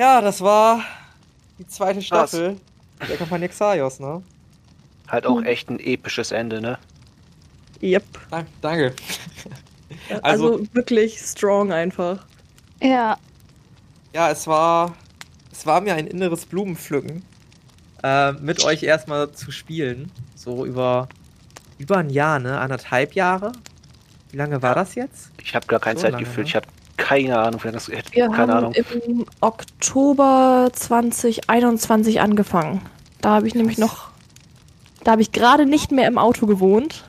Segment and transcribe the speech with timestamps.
[0.00, 0.82] Ja, das war
[1.58, 2.56] die zweite Staffel
[3.06, 4.22] der Kampagne Xaios, ne?
[5.08, 6.78] Halt auch echt ein episches Ende, ne?
[7.82, 8.04] Yep.
[8.30, 8.94] Dank, danke.
[10.22, 12.24] Also, also wirklich strong einfach.
[12.80, 13.18] Ja.
[14.14, 14.94] Ja, es war,
[15.52, 17.22] es war mir ein inneres Blumenpflücken,
[18.02, 20.10] äh, mit euch erstmal zu spielen.
[20.34, 21.10] So über,
[21.76, 22.58] über ein Jahr, ne?
[22.58, 23.52] Anderthalb Jahre?
[24.30, 25.30] Wie lange war das jetzt?
[25.42, 26.26] Ich habe gar kein So Zeitgefühl.
[26.26, 26.48] lange, ne?
[26.48, 26.66] Ich habe
[27.00, 28.14] keine Ahnung, wie das geht.
[28.14, 28.72] Wir Keine haben Ahnung.
[29.06, 32.82] im Oktober 2021 angefangen.
[33.20, 34.10] Da habe ich nämlich noch,
[35.04, 37.04] da habe ich gerade nicht mehr im Auto gewohnt.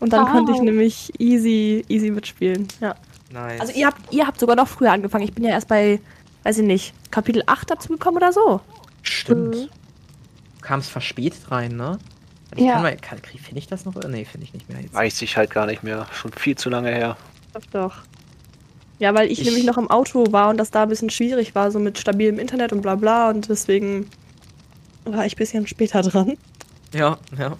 [0.00, 0.32] Und dann Wow.
[0.32, 2.68] konnte ich nämlich easy, easy mitspielen.
[2.80, 2.94] Ja.
[3.32, 3.60] Nice.
[3.60, 5.24] Also ihr habt, ihr habt sogar noch früher angefangen.
[5.24, 6.00] Ich bin ja erst bei,
[6.42, 8.60] weiß ich nicht, Kapitel 8 dazu gekommen oder so.
[9.02, 9.54] Stimmt.
[9.54, 9.68] Mhm.
[10.60, 11.98] Du kamst verspätet rein, ne?
[12.54, 12.74] Ich Ja.
[12.74, 13.94] kann mal, kann, finde ich das noch?
[13.94, 14.92] Nee, finde ich nicht mehr jetzt.
[14.94, 16.06] Weiß ich halt gar nicht mehr.
[16.12, 17.16] Schon viel zu lange her.
[17.54, 17.94] Doch, doch.
[19.02, 21.56] Ja, weil ich, Ich- nämlich noch im Auto war und das da ein bisschen schwierig
[21.56, 23.30] war, so mit stabilem Internet und bla bla.
[23.30, 24.08] Und deswegen
[25.04, 26.38] war ich ein bisschen später dran.
[26.94, 27.56] Ja, ja.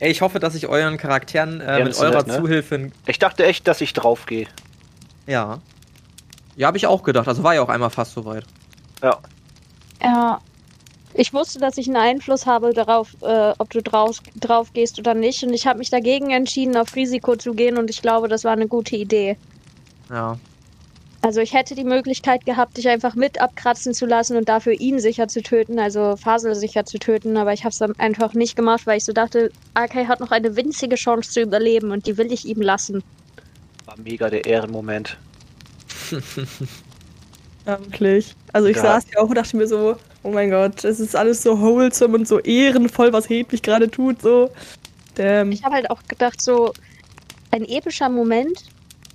[0.00, 2.36] Ey, ich hoffe, dass ich euren Charakteren äh, mit eurer nett, ne?
[2.38, 2.90] Zuhilfe.
[3.06, 4.46] Ich dachte echt, dass ich draufgehe.
[5.26, 5.58] Ja.
[6.56, 7.28] Ja, habe ich auch gedacht.
[7.28, 8.44] Also war ja auch einmal fast so weit.
[9.02, 9.18] Ja.
[10.02, 10.40] Ja.
[11.12, 15.12] Ich wusste, dass ich einen Einfluss habe darauf, äh, ob du drauf, drauf gehst oder
[15.12, 15.42] nicht.
[15.42, 17.76] Und ich habe mich dagegen entschieden, auf Risiko zu gehen.
[17.76, 19.36] Und ich glaube, das war eine gute Idee.
[20.10, 20.38] Ja.
[21.20, 25.00] Also ich hätte die Möglichkeit gehabt, dich einfach mit abkratzen zu lassen und dafür ihn
[25.00, 28.54] sicher zu töten, also Fasel sicher zu töten, aber ich habe es dann einfach nicht
[28.54, 32.16] gemacht, weil ich so dachte, AK hat noch eine winzige Chance zu überleben und die
[32.16, 33.02] will ich ihm lassen.
[33.84, 35.16] War mega der Ehrenmoment.
[37.66, 38.34] Ja, wirklich.
[38.54, 38.82] Also ich Ja.
[38.82, 42.16] saß ja auch und dachte mir so, oh mein Gott, es ist alles so wholesome
[42.16, 44.50] und so ehrenvoll, was Hedwig gerade tut, so.
[45.16, 45.52] Damn.
[45.52, 46.72] Ich habe halt auch gedacht, so
[47.50, 48.64] ein epischer Moment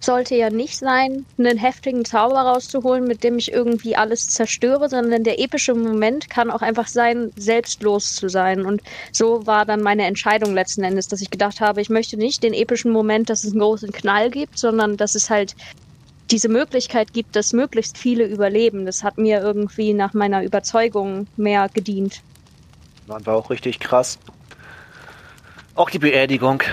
[0.03, 5.23] sollte ja nicht sein, einen heftigen Zauber rauszuholen, mit dem ich irgendwie alles zerstöre, sondern
[5.23, 8.65] der epische Moment kann auch einfach sein, selbstlos zu sein.
[8.65, 8.81] Und
[9.11, 12.53] so war dann meine Entscheidung letzten Endes, dass ich gedacht habe, ich möchte nicht den
[12.53, 15.55] epischen Moment, dass es einen großen Knall gibt, sondern dass es halt
[16.31, 18.85] diese Möglichkeit gibt, dass möglichst viele überleben.
[18.85, 22.21] Das hat mir irgendwie nach meiner Überzeugung mehr gedient.
[23.07, 24.17] War war auch richtig krass.
[25.75, 26.63] Auch die Beerdigung.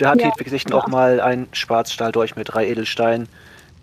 [0.00, 0.28] Da hat Ja.
[0.28, 3.28] Hedwig sich noch mal ein Schwarzstahldolch mit drei Edelsteinen,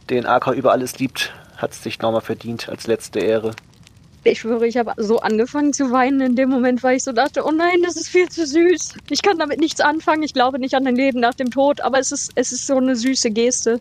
[0.09, 3.51] den AK über alles liebt, hat es sich nochmal verdient als letzte Ehre.
[4.23, 7.45] Ich schwöre, ich habe so angefangen zu weinen in dem Moment, weil ich so dachte,
[7.45, 8.95] oh nein, das ist viel zu süß.
[9.11, 10.23] Ich kann damit nichts anfangen.
[10.23, 12.77] Ich glaube nicht an ein Leben nach dem Tod, aber es ist, es ist so
[12.77, 13.79] eine süße Geste.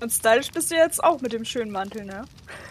[0.00, 2.22] Und stylisch bist du jetzt auch mit dem schönen Mantel, ne?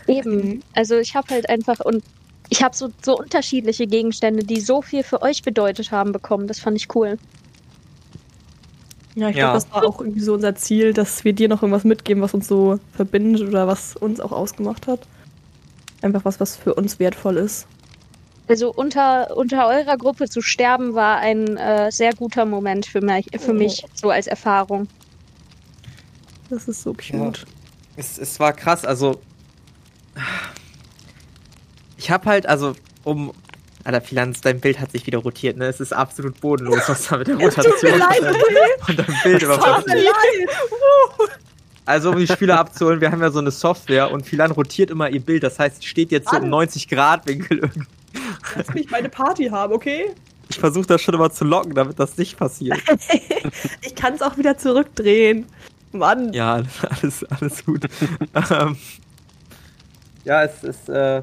[0.07, 0.63] Eben.
[0.73, 2.03] Also ich habe halt einfach und
[2.49, 6.47] ich habe so, so unterschiedliche Gegenstände, die so viel für euch bedeutet haben, bekommen.
[6.47, 7.17] Das fand ich cool.
[9.15, 9.51] Ja, ich Ja.
[9.51, 12.33] glaube, das war auch irgendwie so unser Ziel, dass wir dir noch irgendwas mitgeben, was
[12.33, 15.01] uns so verbindet oder was uns auch ausgemacht hat.
[16.01, 17.67] Einfach was, was für uns wertvoll ist.
[18.47, 23.27] Also unter, unter eurer Gruppe zu sterben war ein äh, sehr guter Moment für mich,
[23.39, 24.87] für mich so als Erfahrung.
[26.49, 27.45] Das ist so cute.
[27.95, 29.21] Es, es war krass, also.
[31.97, 32.73] Ich hab halt, also,
[33.03, 33.31] um.
[33.83, 35.65] Alter, Philanz, dein Bild hat sich wieder rotiert, ne?
[35.65, 40.15] Es ist absolut bodenlos, was da mit der Rotation und deinem Bild immer passiert.
[41.85, 45.09] Also, um die Spieler abzuholen, wir haben ja so eine Software und Philan rotiert immer
[45.09, 45.43] ihr Bild.
[45.43, 47.87] Das heißt, es steht jetzt so im 90-Grad-Winkel irgendwie.
[48.55, 50.11] Lass mich meine Party haben, okay?
[50.49, 52.79] Ich versuche das schon immer zu locken, damit das nicht passiert.
[53.81, 55.45] Ich kann es auch wieder zurückdrehen.
[55.91, 56.31] Mann.
[56.33, 57.85] Ja, alles, alles gut.
[58.51, 58.77] ähm,
[60.23, 61.21] ja, es ist, äh,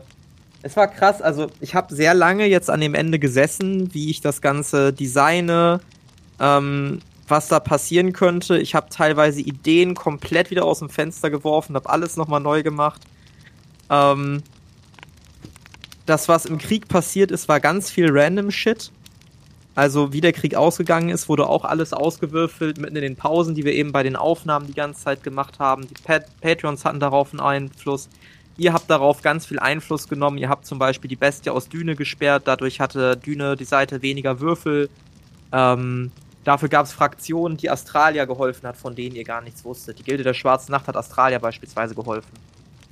[0.63, 1.23] es war krass.
[1.23, 5.81] Also, ich habe sehr lange jetzt an dem Ende gesessen, wie ich das Ganze designe,
[6.41, 8.59] ähm, was da passieren könnte.
[8.59, 13.03] Ich habe teilweise Ideen komplett wieder aus dem Fenster geworfen, habe alles nochmal neu gemacht.
[13.91, 14.43] Ähm,
[16.07, 18.91] das, was im Krieg passiert ist, war ganz viel random Shit.
[19.75, 23.65] Also wie der Krieg ausgegangen ist, wurde auch alles ausgewürfelt, mitten in den Pausen, die
[23.65, 25.87] wir eben bei den Aufnahmen die ganze Zeit gemacht haben.
[25.87, 28.09] Die Pat Patreons hatten darauf einen Einfluss.
[28.59, 30.37] Ihr habt darauf ganz viel Einfluss genommen.
[30.37, 32.43] Ihr habt zum Beispiel die Bestie aus Düne gesperrt.
[32.47, 34.91] Dadurch hatte Düne die Seite weniger Würfel.
[35.53, 36.11] Ähm,
[36.45, 40.01] dafür gab es Fraktionen, die Astralia geholfen hat, von denen ihr gar nichts wusstet.
[40.01, 42.33] Die Gilde der Schwarzen Nacht hat Astralia beispielsweise geholfen.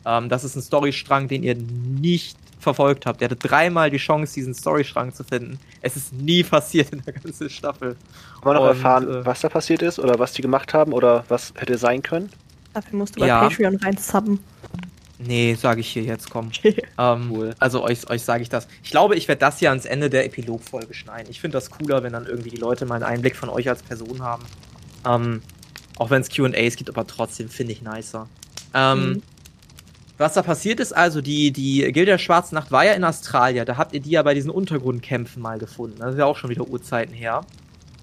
[0.05, 3.21] Ähm, das ist ein Storystrang, den ihr nicht verfolgt habt.
[3.21, 5.59] Ihr hattet dreimal die Chance, diesen Storystrang zu finden.
[5.83, 7.97] Es ist nie passiert in der ganzen Staffel.
[8.37, 10.93] Haben wir noch Und, erfahren, äh, was da passiert ist oder was die gemacht haben
[10.93, 12.31] oder was hätte sein können?
[12.73, 13.41] Dafür musst du bei Ja.
[13.41, 14.39] Patreon rein subben.
[15.27, 16.51] Nee, sage ich hier jetzt, komm.
[16.59, 16.83] Okay.
[16.99, 17.55] Ähm, Cool.
[17.59, 18.67] Also euch, euch sage ich das.
[18.83, 21.29] Ich glaube, ich werde das hier ans Ende der Epilogfolge schneiden.
[21.31, 23.83] Ich finde das cooler, wenn dann irgendwie die Leute mal einen Einblick von euch als
[23.83, 24.45] Person haben.
[25.07, 25.43] Ähm,
[25.99, 28.29] auch wenn es QAs gibt, aber trotzdem finde ich nicer.
[28.75, 29.23] Ähm, Mhm.
[30.19, 33.67] Was da passiert ist, also die, die Gilde der Schwarzen Nacht war ja in Australien.
[33.67, 35.97] Da habt ihr die ja bei diesen Untergrundkämpfen mal gefunden.
[35.99, 37.43] Das ist ja auch schon wieder Urzeiten her.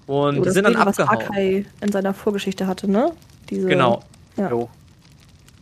[0.06, 1.26] Und Oh, die das sind dann Bild, was abgehauen.
[1.28, 3.10] Akai in seiner Vorgeschichte hatte, ne?
[3.50, 4.04] Diese, Genau.
[4.36, 4.48] Ja.
[4.48, 4.68] Jo.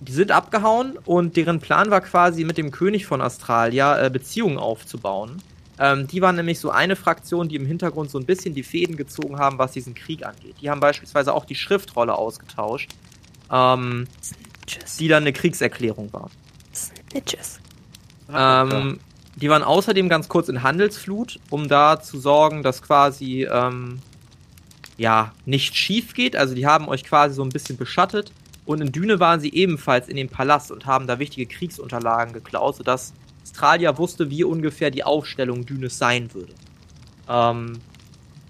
[0.02, 4.58] Die sind abgehauen und deren Plan war quasi mit dem König von Australia äh, Beziehungen
[4.58, 5.40] aufzubauen.
[5.78, 8.96] Ähm, die waren nämlich so eine Fraktion, die im Hintergrund so ein bisschen die Fäden
[8.96, 10.56] gezogen haben, was diesen Krieg angeht.
[10.60, 12.90] Die haben beispielsweise auch die Schriftrolle ausgetauscht,
[13.50, 14.96] ähm, Snitches.
[14.96, 16.31] die dann eine Kriegserklärung war.
[16.75, 17.60] Snitches.
[18.32, 18.98] Ähm,
[19.37, 24.00] die waren außerdem ganz kurz in Handelsflut, um da zu sorgen, dass quasi ähm,
[24.96, 26.34] ja nicht schief geht.
[26.34, 28.32] Also die haben euch quasi so ein bisschen beschattet.
[28.64, 32.76] Und in Düne waren sie ebenfalls in dem Palast und haben da wichtige Kriegsunterlagen geklaut,
[32.76, 33.12] sodass
[33.42, 36.52] Australia wusste, wie ungefähr die Aufstellung Dünes sein würde.
[37.28, 37.80] Ähm,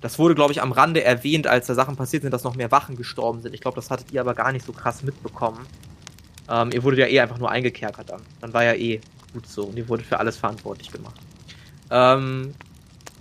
[0.01, 2.71] das wurde, glaube ich, am Rande erwähnt, als da Sachen passiert sind, dass noch mehr
[2.71, 3.55] Wachen gestorben sind.
[3.55, 5.65] Ich glaube, das hattet ihr aber gar nicht so krass mitbekommen.
[6.51, 8.21] Ähm, ihr wurdet ja eh einfach nur eingekerkert dann.
[8.41, 9.01] Dann war ja eh
[9.33, 9.65] gut so.
[9.65, 11.21] Und ihr wurdet für alles verantwortlich gemacht.
[11.91, 12.55] Ähm,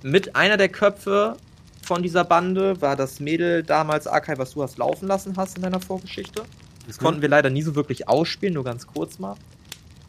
[0.02, 1.38] mit einer der Köpfe
[1.84, 5.62] von dieser Bande war das Mädel damals Arkai, was du hast laufen lassen hast in
[5.64, 6.44] deiner Vorgeschichte.
[6.92, 9.36] Das konnten wir leider nie so wirklich ausspielen, nur ganz kurz mal.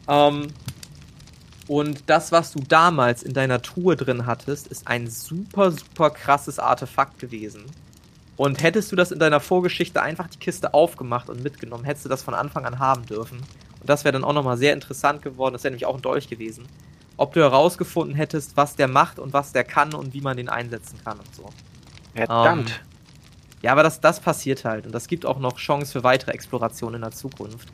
[0.07, 0.47] Ähm,
[1.67, 6.59] und das, was du damals in deiner Truhe drin hattest, ist ein super, super krasses
[6.59, 7.63] Artefakt gewesen.
[8.35, 12.09] Und hättest du das in deiner Vorgeschichte einfach die Kiste aufgemacht und mitgenommen, hättest du
[12.09, 13.37] das von Anfang an haben dürfen.
[13.79, 15.53] Und das wäre dann auch nochmal sehr interessant geworden.
[15.53, 16.65] Das wäre nämlich auch ein Dolch gewesen.
[17.15, 20.49] Ob du herausgefunden hättest, was der macht und was der kann und wie man den
[20.49, 21.49] einsetzen kann und so.
[22.13, 22.81] Verdammt.
[23.63, 24.85] Ja, aber das, das passiert halt.
[24.85, 27.69] Und das gibt auch noch Chance für weitere Explorationen in der Zukunft.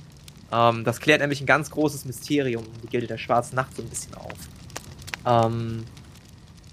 [0.52, 3.82] Ähm, das klärt nämlich ein ganz großes Mysterium um die Gilde der Schwarzen Nacht so
[3.82, 4.38] ein bisschen auf.
[5.26, 5.84] Ähm,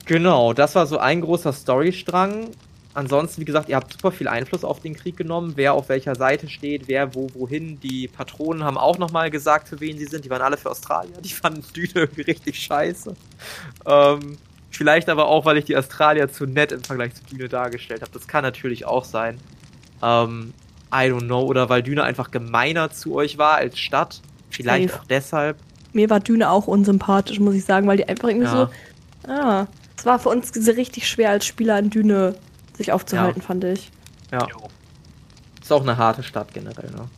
[0.04, 2.50] genau, das war so ein großer Storystrang.
[2.92, 6.14] Ansonsten, wie gesagt, ihr habt super viel Einfluss auf den Krieg genommen, wer auf welcher
[6.14, 7.80] Seite steht, wer wo wohin.
[7.80, 10.26] Die Patronen haben auch nochmal gesagt, für wen sie sind.
[10.26, 11.20] Die waren alle für Australier.
[11.22, 13.14] Die fanden Düne irgendwie richtig scheiße.
[13.86, 14.38] Ähm,
[14.76, 18.12] vielleicht aber auch, weil ich die Australier zu nett im Vergleich zu Düne dargestellt habe.
[18.12, 19.38] Das kann natürlich auch sein.
[20.02, 20.52] Ähm,
[20.92, 21.42] I don't know.
[21.42, 24.20] Oder weil Düne einfach gemeiner zu euch war als Stadt.
[24.50, 25.02] Vielleicht Safe.
[25.02, 25.56] auch deshalb.
[25.92, 28.70] Mir war Düne auch unsympathisch, muss ich sagen, weil die einfach irgendwie Ja.
[29.26, 29.30] so.
[29.30, 29.66] Ah.
[29.98, 32.36] Es war für uns richtig schwer als Spieler in Düne
[32.76, 33.90] sich aufzuhalten, fand ich.
[34.30, 34.46] Ja.
[35.60, 37.08] Ist auch eine harte Stadt generell, ne?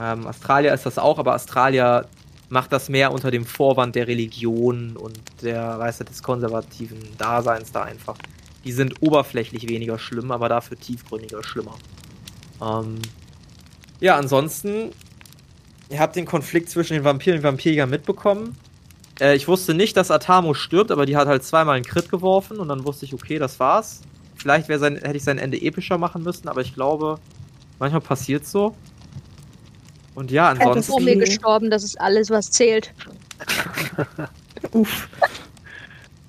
[0.00, 2.04] Ähm, Australia ist das auch, aber Australia
[2.48, 7.72] macht das mehr unter dem Vorwand der Religion und der, weißt du, des konservativen Daseins
[7.72, 8.16] da einfach.
[8.64, 11.74] Die sind oberflächlich weniger schlimm, aber dafür tiefgründiger schlimmer.
[12.62, 12.98] Ähm,
[14.00, 14.92] ja, ansonsten,
[15.90, 18.56] ihr habt den Konflikt zwischen den Vampiren und Vampirjägern mitbekommen.
[19.20, 22.58] Äh, ich wusste nicht, dass Atamo stirbt, aber die hat halt zweimal einen Crit geworfen
[22.58, 24.00] und dann wusste ich, okay, das war's.
[24.36, 27.18] Vielleicht sein, hätte ich sein Ende epischer machen müssen, aber ich glaube,
[27.78, 28.74] manchmal passiert so.
[30.18, 30.90] Und ja, ansonsten.
[30.90, 32.92] Vor mir gestorben, das ist alles, was zählt.
[34.72, 35.08] Uff.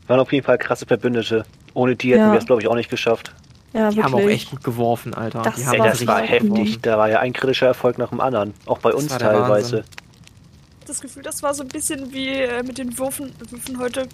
[0.07, 1.43] Waren auf jeden Fall krasse Verbündete.
[1.73, 2.31] Ohne die hätten Ja.
[2.31, 3.33] wir es, glaube ich, auch nicht geschafft.
[3.73, 4.03] Ja, Die wirklich.
[4.05, 5.41] haben auch echt gut geworfen, Alter.
[5.41, 6.49] Das die war haben Ey, das war heftig.
[6.51, 6.79] geworfen.
[6.83, 8.53] Da war ja ein kritischer Erfolg nach dem anderen.
[8.67, 9.77] Auch bei Das uns teilweise.
[9.77, 9.83] Wahnsinn.
[10.87, 14.07] das Gefühl, das war so ein bisschen wie äh, mit den Würfen, Würfen heute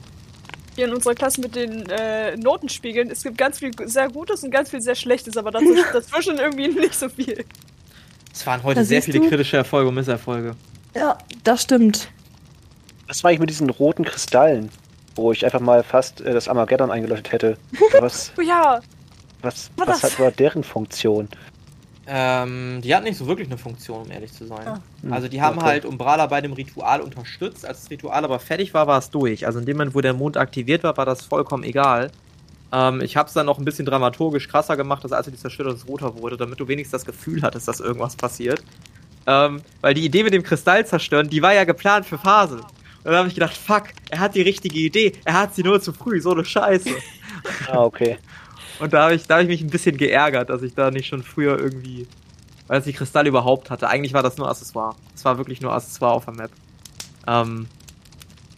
[0.75, 3.09] hier in unserer Klasse mit den äh, Notenspiegeln.
[3.09, 6.67] Es gibt ganz viel sehr Gutes und ganz viel sehr Schlechtes, aber dazwischen, dazwischen irgendwie
[6.69, 7.43] nicht so viel.
[8.35, 9.29] Es waren heute Da sehr viele du.
[9.29, 10.55] kritische Erfolge und Misserfolge.
[10.93, 12.09] Ja, das stimmt.
[13.07, 14.69] Was war ich mit diesen roten Kristallen?
[15.15, 17.57] Wo ich einfach mal fast äh, das Armageddon eingeleuchtet hätte.
[18.01, 18.81] Was, Oh ja,
[19.41, 21.29] was, War was hat war deren Funktion?
[22.07, 24.67] Ähm, die hatten nicht so wirklich eine Funktion, um ehrlich zu sein.
[24.67, 24.81] Ah.
[25.01, 25.65] Hm, Also die haben okay.
[25.67, 27.65] halt Umbrala bei dem Ritual unterstützt.
[27.65, 29.47] Als das Ritual aber fertig war, war es durch.
[29.47, 32.11] Also in dem Moment, wo der Mond aktiviert war, war das vollkommen egal.
[32.71, 35.37] Ähm, ich habe es dann noch ein bisschen dramaturgisch krasser gemacht, dass als du die
[35.37, 38.63] zerstört hast, es roter wurde, damit du wenigstens das Gefühl hattest, dass irgendwas passiert.
[39.27, 42.59] Ähm, weil die Idee mit dem Kristall zerstören, die war ja geplant für Fasel.
[42.59, 45.79] Und dann habe ich gedacht, fuck, er hat die richtige Idee, er hat sie nur
[45.81, 46.89] zu früh, so eine Scheiße.
[47.67, 48.17] Ah, okay.
[48.79, 51.05] Und da habe ich, da hab ich mich ein bisschen geärgert, dass ich da nicht
[51.05, 52.07] schon früher irgendwie,
[52.65, 53.87] weil es die Kristalle überhaupt hatte.
[53.87, 54.95] Eigentlich war das nur Accessoire.
[55.13, 56.51] Es war wirklich nur Accessoire auf der Map.
[57.27, 57.67] Ähm,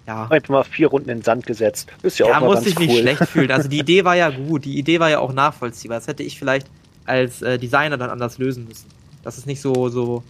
[0.07, 0.27] ja.
[0.29, 1.87] Einfach mal vier Runden in den Sand gesetzt.
[2.01, 3.01] Ist ja, Ja, auch mal musste ganz ich mich cool.
[3.01, 3.51] schlecht fühlen.
[3.51, 5.97] Also die Idee war ja gut, die Idee war ja auch nachvollziehbar.
[5.99, 6.67] Das hätte ich vielleicht
[7.05, 8.87] als äh, Designer dann anders lösen müssen.
[9.23, 10.23] Dass es nicht so, so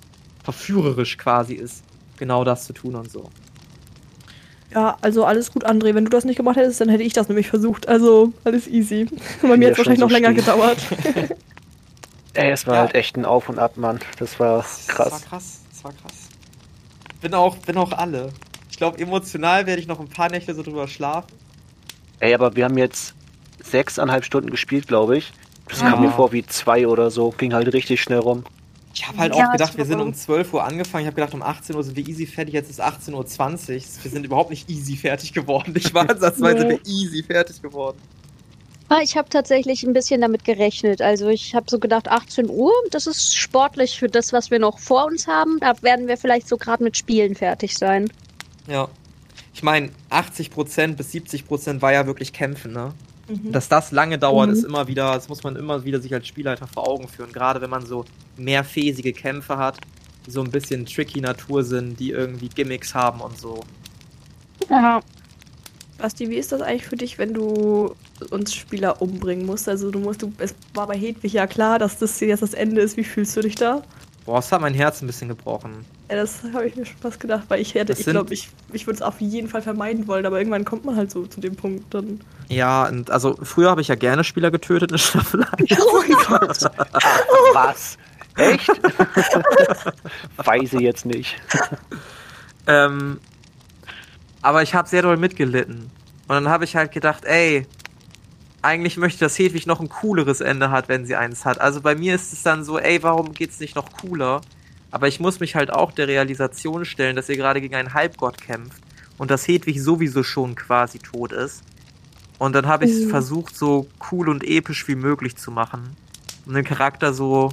[0.44, 1.84] verführerisch quasi ist,
[2.18, 3.30] genau das zu tun und so.
[4.74, 5.96] Ja, also alles gut, André.
[5.96, 7.88] Wenn du das nicht gemacht hättest, dann hätte ich das nämlich versucht.
[7.88, 9.08] Also alles easy.
[9.42, 10.46] Bei mir hat es wahrscheinlich schon noch so länger stief.
[10.46, 10.78] gedauert.
[12.34, 12.80] Ey, es war Ja.
[12.82, 14.00] halt echt ein Auf und Ab, Mann.
[14.20, 15.22] Das war Das war krass.
[15.26, 16.14] krass, das war krass.
[17.22, 18.30] Bin auch, bin auch alle.
[18.78, 21.32] Ich glaube, emotional werde ich noch ein paar Nächte so drüber schlafen.
[22.20, 23.16] Ey, aber wir haben jetzt
[23.64, 25.34] sechseinhalb Stunden gespielt, glaube ich.
[25.68, 25.90] Das Ja.
[25.90, 27.32] kam mir vor wie zwei oder so.
[27.32, 28.44] Ging halt richtig schnell rum.
[28.94, 31.06] Ich habe halt Ja, auch gedacht, wir sind um 12 Uhr angefangen.
[31.06, 32.54] Ich habe gedacht, um 18 Uhr sind wir easy fertig.
[32.54, 33.82] Jetzt ist 18.20 Uhr.
[34.04, 35.74] Wir sind überhaupt nicht easy fertig geworden.
[35.76, 36.80] Ich war ansatzweise Nee.
[36.86, 37.98] easy fertig geworden.
[38.90, 41.02] Ah, Ich habe tatsächlich ein bisschen damit gerechnet.
[41.02, 44.78] Also ich habe so gedacht, 18 Uhr, das ist sportlich für das, was wir noch
[44.78, 45.58] vor uns haben.
[45.62, 48.12] Da werden wir vielleicht so gerade mit Spielen fertig sein.
[48.68, 48.88] Ja.
[49.54, 52.94] Ich meine, 80% bis 70% war ja wirklich Kämpfen, ne?
[53.28, 53.52] Mhm.
[53.52, 54.54] Dass das lange dauert, Mhm.
[54.54, 57.32] ist immer wieder, das muss man immer wieder sich als Spielleiter vor Augen führen.
[57.32, 58.06] Gerade wenn man so
[58.38, 59.80] mehrphasige Kämpfe hat,
[60.26, 63.62] die so ein bisschen tricky Natur sind, die irgendwie Gimmicks haben und so.
[64.70, 65.02] Ja.
[65.98, 67.96] Basti, wie ist das eigentlich für dich, wenn du
[68.30, 69.68] uns Spieler umbringen musst?
[69.68, 72.82] Also du musst, du, es war bei Hedwig ja klar, dass das jetzt das Ende
[72.82, 72.98] ist.
[72.98, 73.82] Wie fühlst du dich da?
[74.26, 75.86] Boah, es hat mein Herz ein bisschen gebrochen.
[76.10, 78.50] Ja, das habe ich mir schon fast gedacht, weil ich hätte, Das ich glaube, ich,
[78.72, 81.42] ich würde es auf jeden Fall vermeiden wollen, aber irgendwann kommt man halt so zu
[81.42, 82.22] dem Punkt dann.
[82.48, 85.78] Ja, und also früher habe ich ja gerne Spieler getötet in Staffel 1.
[85.82, 86.62] Oh mein Gott.
[87.54, 87.98] Was?
[88.38, 88.70] Echt?
[90.38, 91.36] Weiß ich jetzt nicht.
[92.68, 93.20] Ähm,
[94.42, 95.90] aber ich habe sehr doll mitgelitten.
[96.28, 97.66] Und dann habe ich halt gedacht, ey,
[98.62, 101.60] eigentlich möchte ich, dass Hedwig noch ein cooleres Ende hat, wenn sie eins hat.
[101.60, 104.42] Also bei mir ist es dann so, ey, warum geht's nicht noch cooler?
[104.92, 108.42] Aber ich muss mich halt auch der Realisation stellen, dass ihr gerade gegen einen Halbgott
[108.42, 108.82] kämpft
[109.18, 111.62] und dass Hedwig sowieso schon quasi tot ist.
[112.40, 113.10] Und dann habe ich es Mhm.
[113.10, 115.96] versucht, so cool und episch wie möglich zu machen.
[116.46, 117.52] Um dem Charakter so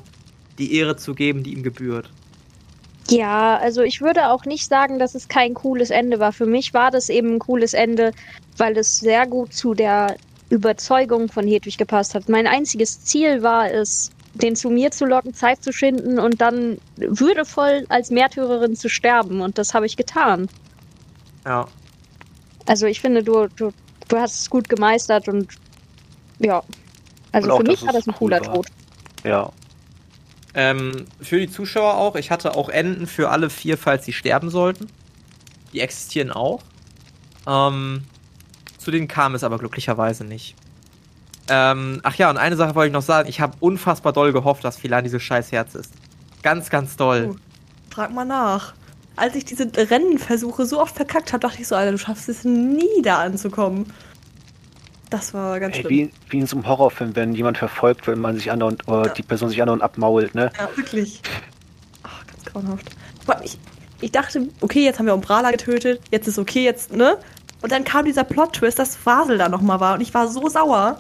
[0.59, 2.11] die Ehre zu geben, die ihm gebührt.
[3.11, 6.33] Ja, also ich würde auch nicht sagen, dass es kein cooles Ende war.
[6.33, 8.13] Für mich war das eben ein cooles Ende,
[8.57, 10.17] weil es sehr gut zu der
[10.49, 12.29] Überzeugung von Hedwig gepasst hat.
[12.29, 16.79] Mein einziges Ziel war es, den zu mir zu locken, Zeit zu schinden und dann
[16.97, 19.41] würdevoll als Märtyrerin zu sterben.
[19.41, 20.49] Und das habe ich getan.
[21.45, 21.67] Ja.
[22.67, 23.73] Also ich finde, du, du,
[24.09, 25.53] du hast es gut gemeistert und
[26.39, 26.63] ja.
[27.33, 28.55] Also Und für mich war das ein cool cooler war.
[28.55, 28.67] Tod.
[29.23, 29.53] Ja.
[30.55, 32.17] Ähm, für die Zuschauer auch.
[32.17, 34.89] Ich hatte auch Enden für alle vier, falls sie sterben sollten.
[35.73, 36.63] Die existieren auch.
[37.47, 38.05] Ähm,
[38.79, 40.55] zu denen kam es aber glücklicherweise nicht.
[41.49, 43.29] Ähm, ach ja, und eine Sache wollte ich noch sagen.
[43.29, 45.93] Ich habe unfassbar doll gehofft, dass Philan dieses scheiß Herz ist.
[46.43, 47.31] Ganz, ganz doll.
[47.33, 47.37] Oh.
[47.95, 48.75] Frag mal nach.
[49.17, 52.45] Als ich diese Rennenversuche so oft verkackt habe, dachte ich so, Alter, du schaffst es
[52.45, 53.87] nie da anzukommen.
[55.11, 55.91] Das war ganz Ey, schlimm.
[55.91, 59.23] wie, wie in so einem Horrorfilm, wenn jemand verfolgt, wenn man sich andauernd, oder die
[59.23, 60.51] Person sich andauernd abmault, ne?
[60.59, 61.23] Ja, wirklich.
[62.03, 62.91] Ach, ganz grauenhaft.
[63.45, 63.59] Ich,
[64.01, 67.19] ich dachte, okay, jetzt haben wir Umbrala getötet, jetzt ist okay, jetzt, ne?
[67.63, 70.99] Und dann kam dieser Plot-Twist, dass Fasel da nochmal war und ich war so sauer.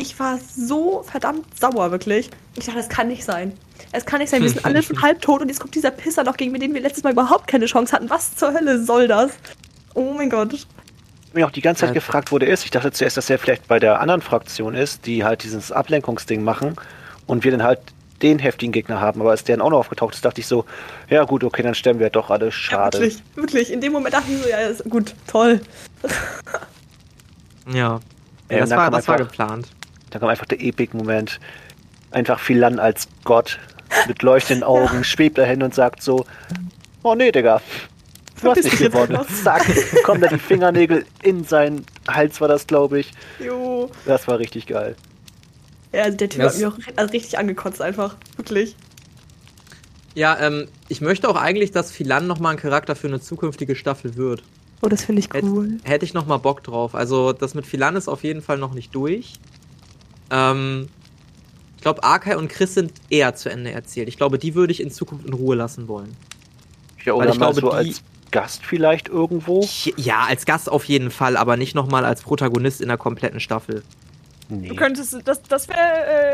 [0.00, 2.30] Ich war so verdammt sauer, wirklich.
[2.56, 3.52] Ich dachte, das kann nicht sein.
[3.92, 6.38] Es kann nicht sein, wir sind alle schon halbtot und jetzt kommt dieser Pisser noch,
[6.38, 8.08] gegen den wir letztes Mal überhaupt keine Chance hatten.
[8.08, 9.32] Was zur Hölle soll das?
[9.92, 10.54] Oh mein Gott.
[10.54, 10.66] Ich
[11.26, 11.94] hab mich auch die ganze Zeit Ja.
[11.94, 12.64] gefragt, wo der ist.
[12.64, 16.42] Ich dachte zuerst, dass er vielleicht bei der anderen Fraktion ist, die halt dieses Ablenkungsding
[16.42, 16.76] machen
[17.26, 17.80] und wir dann halt
[18.22, 19.20] den heftigen Gegner haben.
[19.20, 20.64] Aber als der dann auch noch aufgetaucht ist, dachte ich so,
[21.10, 22.46] ja gut, okay, dann sterben wir doch alle.
[22.46, 23.00] Ja, Schade.
[23.00, 23.70] wirklich, wirklich.
[23.70, 25.60] In dem Moment dachte ich so, ja, ist gut, toll.
[27.66, 27.74] Ja.
[27.74, 28.00] Ja,
[28.50, 29.68] ja und das war, das war geplant.
[30.10, 31.40] Da kam einfach der Epic-Moment.
[32.10, 33.58] Einfach Philan als Gott
[34.08, 36.24] mit leuchtenden Augen schwebt dahin und sagt so,
[37.02, 37.60] oh nee, Digga,
[38.42, 39.18] du hast nicht gewonnen.
[39.44, 39.64] Zack,
[40.04, 43.12] kommen da die Fingernägel in seinen Hals war das, glaube ich.
[43.38, 43.90] Jo.
[44.06, 44.96] Das war richtig geil.
[45.92, 48.16] Ja, der Typ Das- hat mich auch also richtig angekotzt einfach.
[48.36, 48.76] Wirklich.
[50.14, 54.16] Ja, ähm, ich möchte auch eigentlich, dass Philan nochmal ein Charakter für eine zukünftige Staffel
[54.16, 54.42] wird.
[54.82, 55.78] Oh, das finde ich cool.
[55.84, 56.94] Hätte ich noch mal Bock drauf.
[56.94, 59.34] Also das mit Philan ist auf jeden Fall noch nicht durch.
[60.30, 60.88] Ähm,
[61.76, 64.08] ich glaube, Arkai und Chris sind eher zu Ende erzählt.
[64.08, 66.14] Ich glaube, die würde ich in Zukunft in Ruhe lassen wollen.
[67.04, 69.66] Ja, Weil oder ich mal glaube, so die- als Gast vielleicht irgendwo.
[69.96, 73.40] Ja, als Gast auf jeden Fall, aber nicht noch mal als Protagonist in der kompletten
[73.40, 73.82] Staffel.
[74.48, 74.68] Nee.
[74.68, 75.78] Du könntest, das, das wäre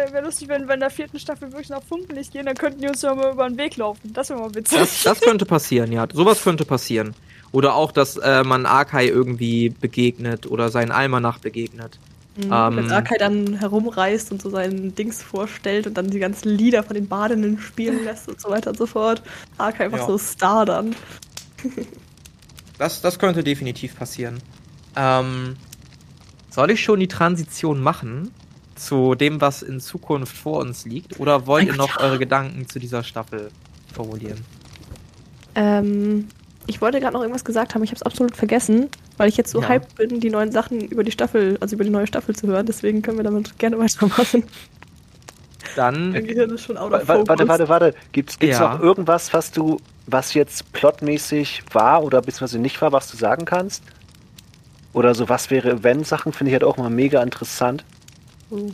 [0.08, 2.80] äh, wär lustig, wenn wir in der vierten Staffel wirklich nach Funkenlicht gehen, dann könnten
[2.80, 4.12] die uns ja mal über den Weg laufen.
[4.14, 4.78] Das wäre mal witzig.
[4.78, 6.06] Das, das könnte passieren, ja.
[6.12, 7.14] Sowas könnte passieren.
[7.52, 11.98] Oder auch, dass äh, man Arkai irgendwie begegnet oder seinen Almanach begegnet.
[12.36, 12.52] Mhm.
[12.52, 16.82] Ähm, Wenn Arkai dann herumreist und so seinen Dings vorstellt und dann die ganzen Lieder
[16.82, 19.22] von den Badenden spielen lässt und so weiter und so fort.
[19.58, 20.06] Arkai einfach Ja.
[20.06, 20.94] so Star dann.
[22.78, 24.36] Das, das könnte definitiv passieren.
[24.96, 25.56] Ähm,
[26.50, 28.30] soll ich schon die Transition machen
[28.74, 31.18] zu dem, was in Zukunft vor uns liegt?
[31.18, 33.50] Oder wollt Mein ihr Gott, noch eure Gedanken zu dieser Staffel
[33.94, 34.44] formulieren?
[35.54, 36.28] Ähm,
[36.66, 39.50] ich wollte gerade noch irgendwas gesagt haben, ich habe es absolut vergessen, weil ich jetzt
[39.50, 39.68] so Ja.
[39.68, 42.66] hyped bin, die neuen Sachen über die Staffel, also über die neue Staffel zu hören.
[42.66, 44.44] Deswegen können wir damit gerne weitermachen.
[45.74, 47.28] Dann, Mein Gehirn ist schon out of wa- focus.
[47.28, 47.94] Warte, warte, warte.
[48.12, 48.74] Gibt's, gibt's Ja.
[48.74, 53.44] noch irgendwas, was du, was jetzt plotmäßig war oder beziehungsweise nicht war, was du sagen
[53.44, 53.82] kannst?
[54.92, 57.84] Oder so, was wäre, wenn Sachen, finde ich halt auch immer mega interessant.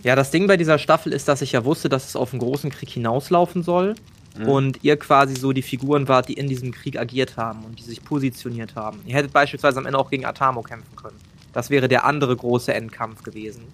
[0.02, 2.40] ja, das Ding bei dieser Staffel ist, dass ich ja wusste, dass es auf einen
[2.40, 3.94] großen Krieg hinauslaufen soll.
[4.38, 4.48] Mhm.
[4.48, 7.82] und ihr quasi so die Figuren wart, die in diesem Krieg agiert haben und die
[7.82, 9.00] sich positioniert haben.
[9.06, 11.16] Ihr hättet beispielsweise am Ende auch gegen Atamo kämpfen können.
[11.52, 13.64] Das wäre der andere große Endkampf gewesen,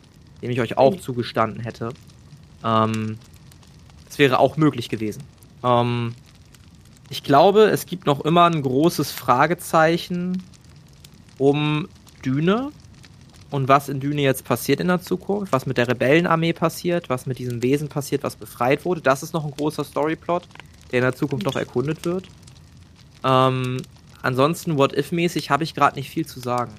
[0.43, 1.01] dem ich euch auch Mhm.
[1.01, 1.91] zugestanden hätte.
[2.65, 3.19] Ähm,
[4.07, 5.23] das wäre auch möglich gewesen.
[5.63, 6.15] Ähm,
[7.11, 10.43] ich glaube, es gibt noch immer ein großes Fragezeichen
[11.39, 11.89] um
[12.25, 12.73] Düne
[13.51, 17.27] und was in Düne jetzt passiert in der Zukunft, was mit der Rebellenarmee passiert, was
[17.27, 19.01] mit diesem Wesen passiert, was befreit wurde.
[19.01, 20.47] Das ist noch ein großer Storyplot,
[20.91, 22.29] der in der Zukunft noch erkundet wird.
[23.25, 23.79] Ähm,
[24.23, 26.73] ansonsten, What-If-mäßig habe ich gerade nicht viel zu sagen.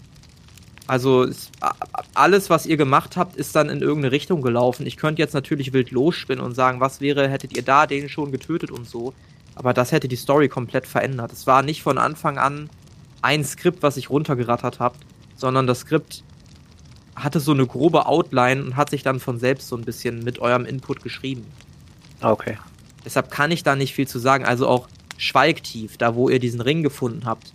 [0.85, 1.27] Also
[1.61, 1.73] a-
[2.15, 4.85] alles, was ihr gemacht habt, ist dann in irgendeine Richtung gelaufen.
[4.87, 8.31] Ich könnte jetzt natürlich wild losspinnen und sagen, was wäre, hättet ihr da den schon
[8.31, 9.13] getötet und so.
[9.55, 11.31] Aber das hätte die Story komplett verändert.
[11.31, 12.69] Es war nicht von Anfang an
[13.21, 14.99] ein Skript, was ich runtergerattert habt,
[15.35, 16.23] sondern das Skript
[17.23, 20.39] hatte so eine grobe Outline und hat sich dann von selbst so ein bisschen mit
[20.39, 21.45] eurem Input geschrieben.
[22.21, 22.57] Ah, Okay.
[23.05, 24.43] Deshalb kann ich da nicht viel zu sagen.
[24.45, 27.53] Also auch Schweigtief, da wo ihr diesen Ring gefunden habt,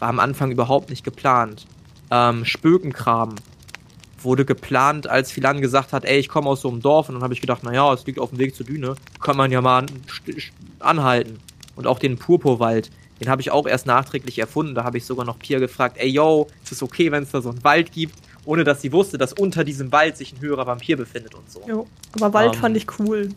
[0.00, 1.66] war am Anfang überhaupt nicht geplant.
[2.10, 3.36] Ähm, Spökenkram
[4.22, 7.08] wurde geplant, als Philan gesagt hat, ey, ich komme aus so einem Dorf.
[7.08, 9.50] Und dann habe ich gedacht, naja, es liegt auf dem Weg zur Düne, kann man
[9.52, 9.86] ja mal
[10.80, 11.38] anhalten.
[11.76, 12.90] Und auch den Purpurwald,
[13.20, 14.74] den habe ich auch erst nachträglich erfunden.
[14.74, 17.40] Da habe ich sogar noch Pia gefragt, ey, yo, ist es okay, wenn es da
[17.40, 18.14] so einen Wald gibt?
[18.50, 21.62] Ohne dass sie wusste, dass unter diesem Wald sich ein höherer Vampir befindet und so.
[21.68, 21.86] Jo.
[22.16, 23.28] Aber Wald Ähm, fand ich cool.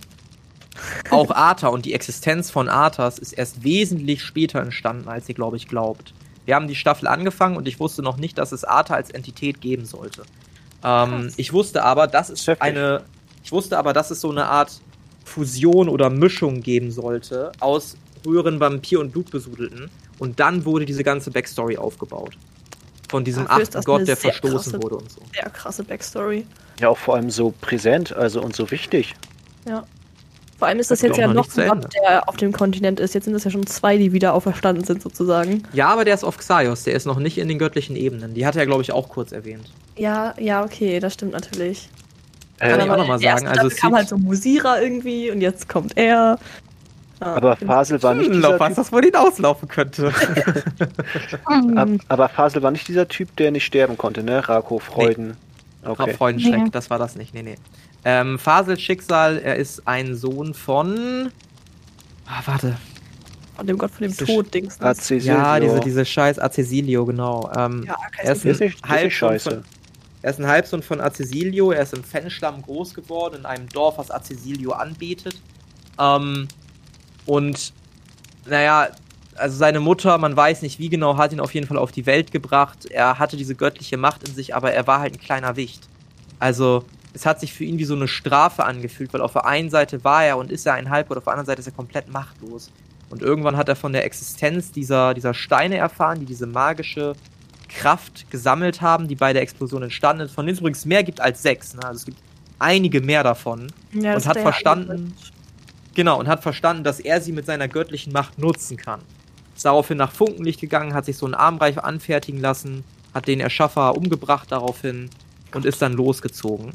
[1.12, 5.56] Auch Arthur und die Existenz von Arthas ist erst wesentlich später entstanden, als ihr, glaube
[5.56, 6.16] ich, glaubt.
[6.46, 9.62] Wir haben die Staffel angefangen und ich wusste noch nicht, dass es Arthur als Entität
[9.62, 10.24] geben sollte.
[10.84, 12.64] Ähm, ich wusste aber, dass es Heftig.
[12.64, 13.04] eine.
[13.44, 14.82] Ich wusste aber, dass es so eine Art
[15.26, 19.92] Fusion oder Mischung geben sollte aus früheren Vampir- und Blutbesudelten.
[20.18, 22.36] Und dann wurde diese ganze Backstory aufgebaut.
[23.14, 25.22] Von diesem Dafür achten das Gott, der verstoßen krasse- wurde und so.
[25.36, 26.48] Sehr krasse Backstory.
[26.80, 29.14] Ja, auch vor allem so präsent, also und so wichtig.
[29.68, 29.84] Ja.
[30.58, 31.68] Vor allem ist das Das jetzt ja noch noch ein.
[31.68, 33.14] Gott, der auf dem Kontinent ist.
[33.14, 35.62] Jetzt sind es ja schon zwei, die wieder auferstanden sind, sozusagen.
[35.74, 38.34] Ja, aber der ist auf Xaios, der ist noch nicht in den göttlichen Ebenen.
[38.34, 39.72] Die hat er, glaube ich, auch kurz erwähnt.
[39.96, 41.90] Ja, ja, okay, das stimmt natürlich.
[42.58, 44.18] Kann Äh, ich auch noch mal in der ersten sagen, also es kam halt so
[44.18, 46.40] Musira irgendwie und jetzt kommt er.
[47.26, 50.12] Aber Fasel war nicht Hm, dieser was Typ, das wohl hinauslaufen könnte.
[51.48, 51.78] Hm.
[51.78, 54.48] ab, aber Fasel war nicht dieser Typ, der nicht sterben konnte, ne?
[54.48, 55.38] Rako Freuden.
[55.84, 56.04] Okay.
[56.04, 56.14] Okay.
[56.14, 56.70] Freudenschreck, Nee.
[56.72, 57.34] das war das nicht.
[57.34, 57.56] Nee, nee.
[58.06, 61.30] Ähm, Fasels Schicksal, er ist ein Sohn von.
[62.26, 62.78] Ah, warte.
[63.56, 64.80] von dem Gott von dem Diese Tod-Dings.
[64.82, 65.34] Acesilio.
[65.34, 67.52] Ja, diese, diese scheiß Acesilio, genau.
[67.56, 69.50] Ähm, Ja, er ist ist ein nicht, ist scheiße.
[69.52, 69.64] von,
[70.22, 73.98] er ist ein Halbsohn von Acesilio, er ist im Fenschlamm groß geworden, in einem Dorf,
[73.98, 75.36] was Acesilio anbetet.
[76.00, 76.48] Ähm,
[77.26, 77.74] und,
[78.46, 78.90] naja,
[79.36, 82.06] also seine Mutter, man weiß nicht wie genau, hat ihn auf jeden Fall auf die
[82.06, 82.86] Welt gebracht.
[82.86, 85.88] Er hatte diese göttliche Macht in sich, aber er war halt ein kleiner Wicht.
[86.40, 89.70] Also, es hat sich für ihn wie so eine Strafe angefühlt, weil auf der einen
[89.70, 92.12] Seite war er und ist er ein Halbgott, auf der anderen Seite ist er komplett
[92.12, 92.72] machtlos.
[93.10, 97.14] Und irgendwann hat er von der Existenz dieser, dieser Steine erfahren, die diese magische
[97.70, 101.22] Kraft gesammelt haben, die bei der Explosion entstanden ist, von denen es übrigens mehr gibt
[101.22, 101.76] als sechs.
[101.76, 101.84] Ne?
[101.84, 102.18] Also es gibt
[102.60, 103.72] einige mehr davon.
[103.94, 105.16] Ja, und hat verstanden.
[105.96, 109.02] Genau, und hat verstanden, dass er sie mit seiner göttlichen Macht nutzen kann.
[109.56, 113.96] Ist daraufhin nach Funkenlicht gegangen, hat sich so einen Armreif anfertigen lassen, hat den Erschaffer
[113.96, 115.10] umgebracht daraufhin
[115.54, 116.74] und ist dann losgezogen.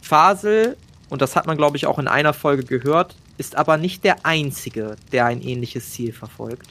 [0.00, 0.76] Fasel,
[1.08, 4.24] und das hat man glaube ich auch in einer Folge gehört, ist aber nicht der
[4.24, 6.68] einzige, der ein ähnliches Ziel verfolgt.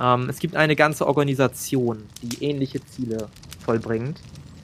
[0.00, 3.28] Ähm, es gibt eine ganze Organisation, die ähnliche Ziele
[3.64, 4.20] vollbringt.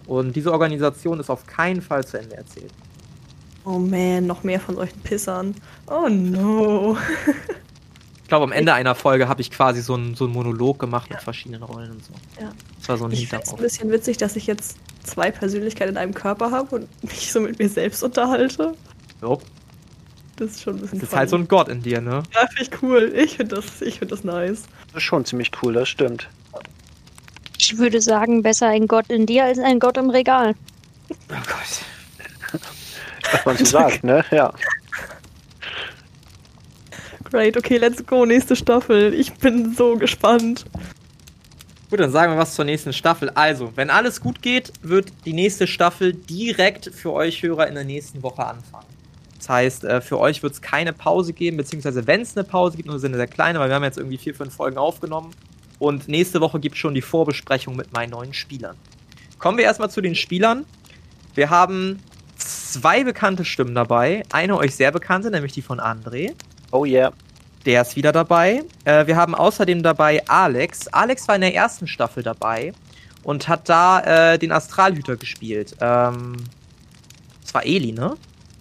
[0.06, 2.72] Und diese Organisation ist auf keinen Fall zu Ende erzählt.
[3.64, 5.54] Oh man, noch mehr von solchen Pissern.
[5.86, 6.96] Oh no.
[8.22, 11.10] Ich glaube, am Ende einer Folge habe ich quasi so einen, so einen Monolog gemacht
[11.10, 12.12] mit verschiedenen Rollen und so.
[12.40, 12.50] Ja.
[12.78, 15.90] Das war so ein Ich finde es ein bisschen witzig, dass ich jetzt zwei Persönlichkeiten
[15.92, 18.74] in einem Körper habe und mich so mit mir selbst unterhalte.
[19.20, 19.38] Jo,
[20.36, 21.44] Das ist schon ein bisschen Das ist halt so funny.
[21.44, 22.22] ein Gott in dir, ne?
[22.34, 23.12] Ja, finde ich cool.
[23.14, 24.62] Ich finde das, ich find das nice.
[24.88, 26.28] Das ist schon ziemlich cool, das stimmt.
[27.58, 30.54] Ich würde sagen, besser ein Gott in dir als ein Gott im Regal.
[33.32, 34.24] Was man so sagt, ne?
[34.30, 34.52] Ja.
[37.30, 39.14] Great, okay, let's go, nächste Staffel.
[39.14, 40.66] Ich bin so gespannt.
[41.88, 43.30] Gut, dann sagen wir was zur nächsten Staffel.
[43.30, 47.84] Also, wenn alles gut geht, wird die nächste Staffel direkt für euch Hörer in der
[47.84, 48.86] nächsten Woche anfangen.
[49.38, 52.76] Das heißt, äh, für euch wird es keine Pause geben, beziehungsweise wenn es eine Pause
[52.76, 55.32] gibt, nur so eine sehr kleine, weil wir haben jetzt irgendwie vier, fünf Folgen aufgenommen.
[55.78, 58.76] Und nächste Woche gibt es schon die Vorbesprechung mit meinen neuen Spielern.
[59.38, 60.64] Kommen wir erstmal zu den Spielern.
[61.34, 61.98] Wir haben
[62.72, 64.22] zwei bekannte Stimmen dabei.
[64.32, 66.32] Eine euch sehr bekannte, nämlich die von André.
[66.70, 67.12] Oh yeah.
[67.66, 68.62] Der ist wieder dabei.
[68.84, 70.88] Äh, wir haben außerdem dabei Alex.
[70.88, 72.72] Alex war in der ersten Staffel dabei
[73.22, 75.76] und hat da äh, den Astralhüter gespielt.
[75.80, 76.36] Ähm,
[77.42, 78.16] das war Eli, ne?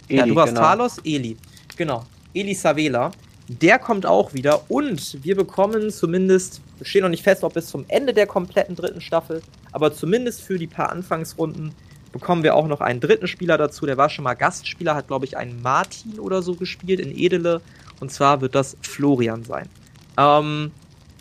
[0.08, 0.66] ja, Eli, du warst genau.
[0.66, 1.36] Talos, Eli.
[1.76, 2.04] Genau.
[2.34, 3.10] Eli Savela.
[3.48, 7.66] Der kommt auch wieder und wir bekommen zumindest, wir stehen noch nicht fest, ob bis
[7.66, 11.74] zum Ende der kompletten dritten Staffel, aber zumindest für die paar Anfangsrunden
[12.12, 13.86] bekommen wir auch noch einen dritten Spieler dazu.
[13.86, 17.60] Der war schon mal Gastspieler, hat glaube ich einen Martin oder so gespielt in Edele
[18.00, 19.68] und zwar wird das Florian sein.
[20.16, 20.70] Ähm,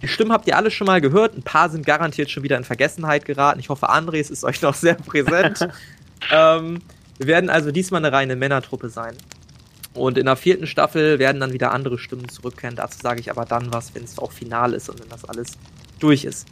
[0.01, 1.37] die Stimmen habt ihr alle schon mal gehört.
[1.37, 3.59] Ein paar sind garantiert schon wieder in Vergessenheit geraten.
[3.59, 5.67] Ich hoffe, Andres ist euch noch sehr präsent.
[6.31, 6.79] ähm,
[7.17, 9.15] wir werden also diesmal eine reine Männertruppe sein.
[9.93, 12.75] Und in der vierten Staffel werden dann wieder andere Stimmen zurückkehren.
[12.75, 15.51] Dazu sage ich aber dann was, wenn es auch final ist und wenn das alles
[15.99, 16.47] durch ist.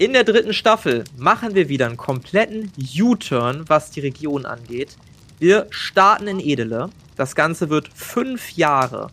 [0.00, 4.96] In der dritten Staffel machen wir wieder einen kompletten U-Turn, was die Region angeht.
[5.38, 6.88] Wir starten in Edele.
[7.16, 9.10] Das Ganze wird fünf Jahre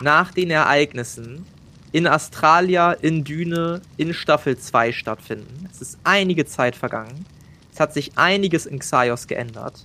[0.00, 1.44] nach den Ereignissen
[1.90, 5.68] in Australia, in Düne, in Staffel 2 stattfinden.
[5.72, 7.26] Es ist einige Zeit vergangen.
[7.74, 9.84] Es hat sich einiges in Xaios geändert.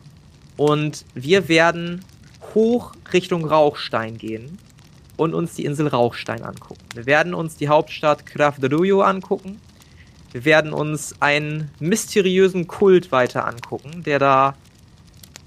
[0.56, 2.06] Und wir werden
[2.54, 4.60] hoch Richtung Rauchstein gehen
[5.18, 6.86] und uns die Insel Rauchstein angucken.
[6.94, 9.60] Wir werden uns die Hauptstadt Krafderuyo angucken.
[10.34, 14.56] Wir werden uns einen mysteriösen Kult weiter angucken, der da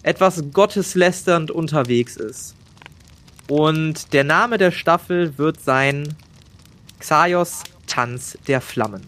[0.04, 2.54] etwas gotteslästernd unterwegs ist.
[3.48, 6.14] Und der Name der Staffel wird sein
[7.00, 9.02] Xaios Tanz der Flammen.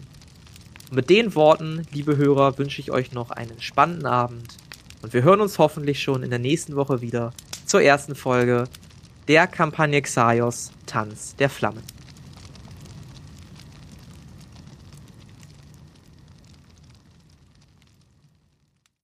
[0.89, 4.57] Und mit den Worten, liebe Hörer, wünsche ich euch noch einen spannenden Abend.
[5.01, 7.31] Und wir hören uns hoffentlich schon in der nächsten Woche wieder
[7.65, 8.65] zur ersten Folge
[9.29, 11.83] der Kampagne Xaios Tanz der Flammen.